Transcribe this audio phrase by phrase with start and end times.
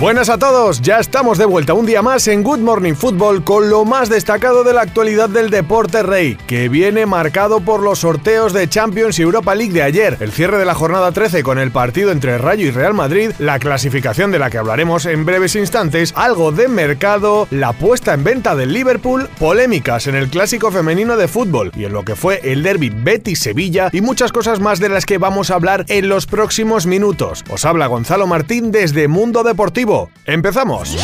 [0.00, 3.68] Buenas a todos, ya estamos de vuelta un día más en Good Morning Football con
[3.68, 8.52] lo más destacado de la actualidad del deporte rey, que viene marcado por los sorteos
[8.52, 11.72] de Champions y Europa League de ayer, el cierre de la jornada 13 con el
[11.72, 16.12] partido entre Rayo y Real Madrid, la clasificación de la que hablaremos en breves instantes,
[16.14, 21.26] algo de mercado, la puesta en venta del Liverpool, polémicas en el clásico femenino de
[21.26, 25.06] fútbol y en lo que fue el derby Betis-Sevilla y muchas cosas más de las
[25.06, 27.44] que vamos a hablar en los próximos minutos.
[27.50, 29.87] Os habla Gonzalo Martín desde Mundo Deportivo
[30.26, 30.96] ¡Empezamos!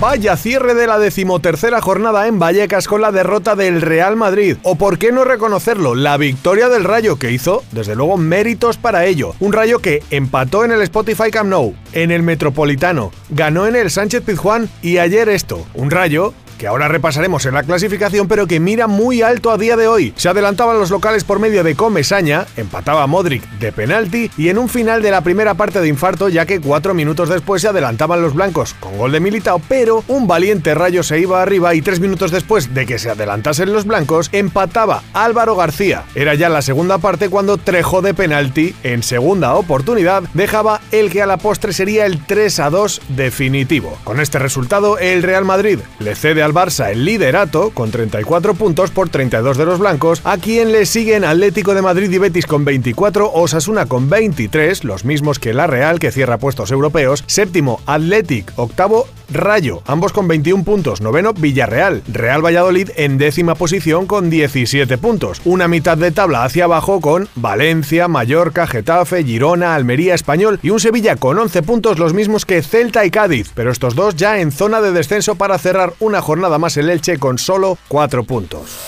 [0.00, 4.56] Vaya cierre de la decimotercera jornada en Vallecas con la derrota del Real Madrid.
[4.62, 9.04] O por qué no reconocerlo, la victoria del Rayo que hizo, desde luego, méritos para
[9.04, 9.34] ello.
[9.40, 13.90] Un Rayo que empató en el Spotify Camp Nou, en el Metropolitano, ganó en el
[13.90, 15.64] Sánchez Pizjuán y ayer esto.
[15.74, 19.76] Un Rayo que ahora repasaremos en la clasificación, pero que mira muy alto a día
[19.76, 20.12] de hoy.
[20.16, 24.68] Se adelantaban los locales por medio de Comesaña, empataba Modric de penalti y en un
[24.68, 28.34] final de la primera parte de infarto, ya que cuatro minutos después se adelantaban los
[28.34, 32.30] blancos con gol de Militao, pero un valiente rayo se iba arriba y tres minutos
[32.30, 36.04] después de que se adelantasen los blancos, empataba Álvaro García.
[36.14, 41.22] Era ya la segunda parte cuando Trejo de penalti, en segunda oportunidad, dejaba el que
[41.22, 43.98] a la postre sería el 3 a 2 definitivo.
[44.04, 48.90] Con este resultado, el Real Madrid le cede al Barça el liderato con 34 puntos
[48.90, 52.64] por 32 de los blancos, a quien le siguen Atlético de Madrid y Betis con
[52.64, 58.52] 24, Osasuna con 23, los mismos que la Real que cierra puestos europeos, séptimo Athletic,
[58.56, 64.98] octavo Rayo, ambos con 21 puntos, noveno Villarreal, Real Valladolid en décima posición con 17
[64.98, 70.70] puntos, una mitad de tabla hacia abajo con Valencia, Mallorca, Getafe, Girona, Almería, Español y
[70.70, 74.40] un Sevilla con 11 puntos los mismos que Celta y Cádiz, pero estos dos ya
[74.40, 78.78] en zona de descenso para cerrar una jornada más el Elche con solo 4 puntos.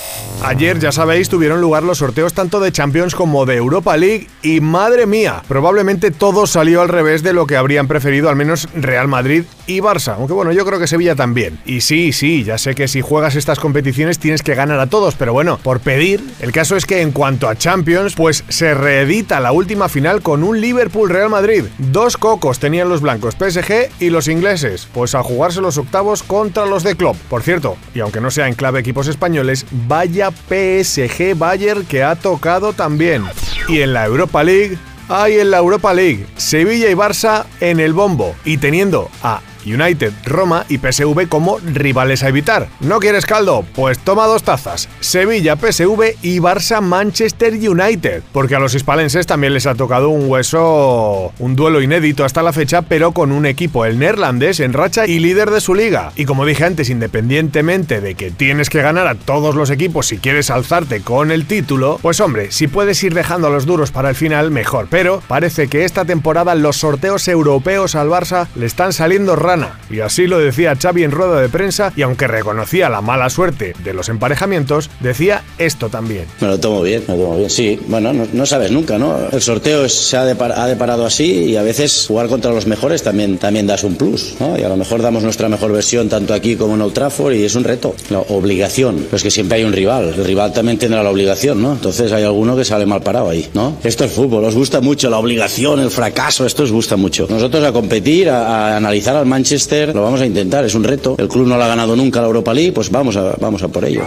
[0.45, 4.61] Ayer, ya sabéis, tuvieron lugar los sorteos tanto de Champions como de Europa League y
[4.61, 9.09] madre mía, probablemente todo salió al revés de lo que habrían preferido al menos Real
[9.09, 11.59] Madrid y Barça, aunque bueno, yo creo que Sevilla también.
[11.65, 15.15] Y sí, sí, ya sé que si juegas estas competiciones tienes que ganar a todos,
[15.15, 19.41] pero bueno, por pedir, el caso es que en cuanto a Champions, pues se reedita
[19.41, 21.65] la última final con un Liverpool-Real Madrid.
[21.79, 26.67] Dos cocos tenían los blancos, PSG y los ingleses, pues a jugarse los octavos contra
[26.67, 27.17] los de Klopp.
[27.29, 32.17] Por cierto, y aunque no sea en clave equipos españoles, vaya PSG Bayern que ha
[32.17, 33.25] tocado también.
[33.69, 34.79] Y en la Europa League,
[35.09, 40.13] hay en la Europa League, Sevilla y Barça en el bombo, y teniendo a United,
[40.25, 42.69] Roma y PSV como rivales a evitar.
[42.81, 43.65] ¿No quieres caldo?
[43.75, 44.89] Pues toma dos tazas.
[45.01, 48.23] Sevilla, PSV y Barça, Manchester United.
[48.33, 52.53] Porque a los hispalenses también les ha tocado un hueso, un duelo inédito hasta la
[52.53, 56.13] fecha, pero con un equipo, el neerlandés, en racha y líder de su liga.
[56.15, 60.19] Y como dije antes, independientemente de que tienes que ganar a todos los equipos si
[60.19, 64.11] quieres alzarte con el título, pues hombre, si puedes ir dejando a los duros para
[64.11, 64.87] el final, mejor.
[64.91, 69.56] Pero parece que esta temporada los sorteos europeos al Barça le están saliendo raros
[69.91, 73.75] y así lo decía Xavi en rueda de prensa y aunque reconocía la mala suerte
[73.83, 76.27] de los emparejamientos, decía esto también.
[76.41, 77.51] Me lo tomo bien, me lo tomo bien.
[77.51, 79.17] Sí, bueno, no, sabes nunca, ¿no?
[79.33, 83.67] El sorteo se ha, deparado así y a veces jugar contra los mejores también, también
[83.67, 84.59] das un plus, ¿no?
[84.59, 87.45] Y a lo mejor damos nuestra mejor versión tanto aquí como en Old Trafford y
[87.45, 88.97] es un reto, la obligación.
[89.05, 91.73] Pero es que siempre hay un rival, el rival también tendrá la obligación, ¿no?
[91.73, 93.77] Entonces hay alguno que sale mal parado ahí, ¿no?
[93.85, 97.27] Esto es fútbol, os gusta mucho la obligación, el fracaso, esto os gusta mucho.
[97.29, 100.83] Nosotros a competir, a, a analizar al Manchester Manchester, lo vamos a intentar, es un
[100.83, 101.15] reto.
[101.19, 103.69] El club no lo ha ganado nunca la Europa League, pues vamos a, vamos a
[103.69, 104.03] por ello.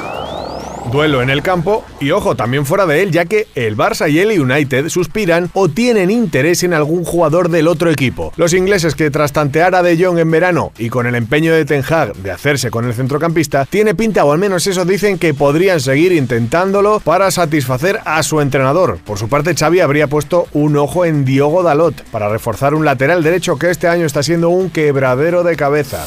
[0.91, 4.19] Duelo en el campo y ojo también fuera de él ya que el Barça y
[4.19, 8.33] el United suspiran o tienen interés en algún jugador del otro equipo.
[8.37, 11.65] Los ingleses que tras tantear a De Jong en verano y con el empeño de
[11.65, 15.33] Ten Hag de hacerse con el centrocampista, tiene pinta o al menos eso dicen que
[15.33, 18.97] podrían seguir intentándolo para satisfacer a su entrenador.
[19.05, 23.23] Por su parte Xavi habría puesto un ojo en Diogo Dalot para reforzar un lateral
[23.23, 26.05] derecho que este año está siendo un quebradero de cabeza.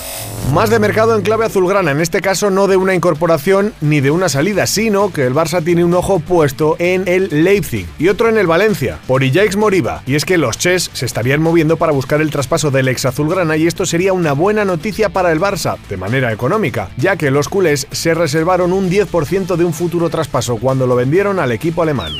[0.52, 4.10] Más de mercado en clave azulgrana, en este caso no de una incorporación ni de
[4.10, 8.28] una salida, sino que el Barça tiene un ojo puesto en el Leipzig y otro
[8.28, 10.02] en el Valencia, por Ijaix Moriba.
[10.06, 13.56] Y es que los Ches se estarían moviendo para buscar el traspaso del ex azulgrana
[13.56, 17.48] y esto sería una buena noticia para el Barça, de manera económica, ya que los
[17.48, 22.12] culés se reservaron un 10% de un futuro traspaso cuando lo vendieron al equipo alemán.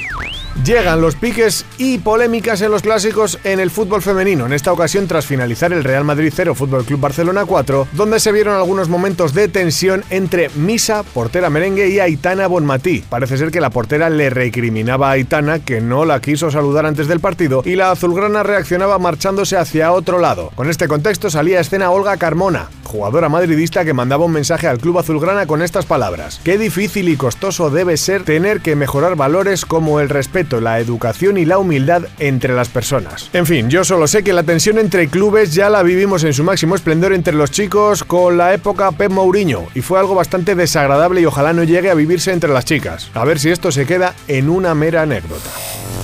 [0.64, 5.08] Llegan los piques y polémicas en los clásicos en el fútbol femenino, en esta ocasión
[5.08, 9.34] tras finalizar el Real Madrid 0 Fútbol Club Barcelona 4, donde se vieron algunos momentos
[9.34, 13.02] de tensión entre Misa, portera merengue, y Aitana Bonmatí.
[13.08, 17.08] Parece ser que la portera le recriminaba a Aitana que no la quiso saludar antes
[17.08, 20.50] del partido y la azulgrana reaccionaba marchándose hacia otro lado.
[20.54, 24.78] Con este contexto salía a escena Olga Carmona, jugadora madridista que mandaba un mensaje al
[24.78, 29.64] club azulgrana con estas palabras: Qué difícil y costoso debe ser tener que mejorar valores
[29.64, 33.30] como el respeto la educación y la humildad entre las personas.
[33.32, 36.44] En fin, yo solo sé que la tensión entre clubes ya la vivimos en su
[36.44, 41.20] máximo esplendor entre los chicos con la época Pep Mourinho y fue algo bastante desagradable
[41.20, 43.10] y ojalá no llegue a vivirse entre las chicas.
[43.14, 45.50] A ver si esto se queda en una mera anécdota.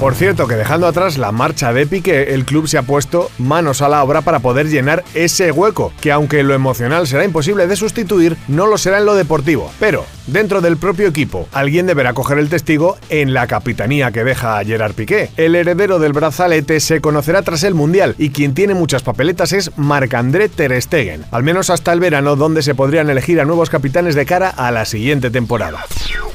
[0.01, 3.83] Por cierto, que dejando atrás la marcha de Piqué, el club se ha puesto manos
[3.83, 7.75] a la obra para poder llenar ese hueco, que aunque lo emocional será imposible de
[7.75, 9.73] sustituir, no lo será en lo deportivo.
[9.81, 14.65] Pero, dentro del propio equipo, alguien deberá coger el testigo en la capitanía que deja
[14.65, 15.31] Gerard Piqué.
[15.37, 19.77] El heredero del brazalete se conocerá tras el Mundial y quien tiene muchas papeletas es
[19.77, 24.15] Marc-André Ter Stegen, al menos hasta el verano donde se podrían elegir a nuevos capitanes
[24.15, 25.85] de cara a la siguiente temporada.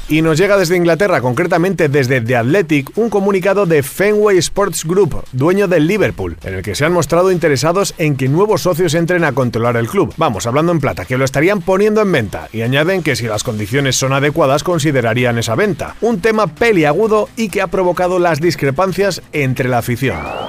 [0.06, 5.24] Y nos llega desde Inglaterra, concretamente desde The Athletic, un comunicado de Fenway Sports Group,
[5.32, 9.24] dueño del Liverpool, en el que se han mostrado interesados en que nuevos socios entren
[9.24, 10.12] a controlar el club.
[10.18, 13.44] Vamos, hablando en plata, que lo estarían poniendo en venta, y añaden que si las
[13.44, 15.96] condiciones son adecuadas considerarían esa venta.
[16.02, 20.43] Un tema peliagudo y que ha provocado las discrepancias entre la afición.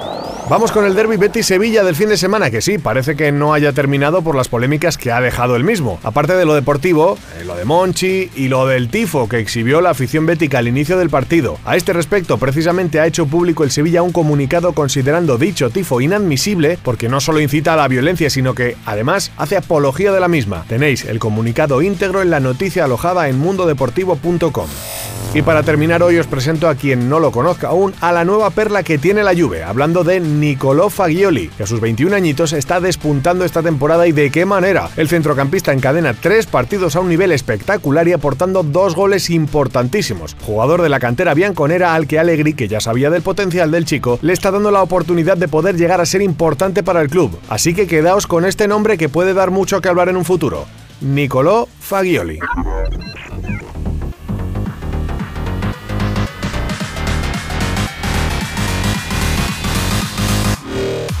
[0.48, 3.72] Vamos con el derby Betis-Sevilla del fin de semana, que sí, parece que no haya
[3.72, 5.98] terminado por las polémicas que ha dejado el mismo.
[6.04, 9.90] Aparte de lo deportivo, eh, lo de Monchi y lo del tifo que exhibió la
[9.90, 11.58] afición bética al inicio del partido.
[11.64, 16.78] A este respecto, precisamente ha hecho público el Sevilla un comunicado considerando dicho tifo inadmisible
[16.80, 20.64] porque no solo incita a la violencia, sino que, además, hace apología de la misma.
[20.68, 24.68] Tenéis el comunicado íntegro en la noticia alojada en mundodeportivo.com.
[25.36, 28.48] Y para terminar hoy os presento a quien no lo conozca aún a la nueva
[28.48, 32.80] perla que tiene la Juve, hablando de Nicolò Fagioli, que a sus 21 añitos está
[32.80, 34.88] despuntando esta temporada y de qué manera.
[34.96, 40.36] El centrocampista encadena tres partidos a un nivel espectacular y aportando dos goles importantísimos.
[40.40, 44.18] Jugador de la cantera bianconera al que Allegri, que ya sabía del potencial del chico,
[44.22, 47.38] le está dando la oportunidad de poder llegar a ser importante para el club.
[47.50, 50.64] Así que quedaos con este nombre que puede dar mucho que hablar en un futuro.
[51.02, 52.38] Nicolò Fagioli.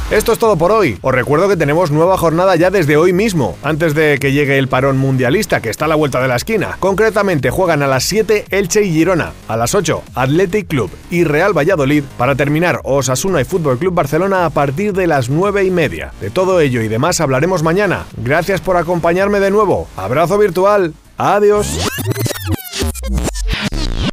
[0.08, 1.00] Esto es todo por hoy.
[1.02, 4.68] Os recuerdo que tenemos nueva jornada ya desde hoy mismo, antes de que llegue el
[4.68, 6.76] parón mundialista que está a la vuelta de la esquina.
[6.78, 11.58] Concretamente juegan a las 7 Elche y Girona, a las 8 Athletic Club y Real
[11.58, 16.12] Valladolid para terminar Osasuna y Fútbol Club Barcelona a partir de las 9 y media.
[16.20, 18.06] De todo ello y demás hablaremos mañana.
[18.16, 19.88] Gracias por acompañarme de nuevo.
[19.96, 20.94] Abrazo virtual.
[21.18, 21.88] Adiós.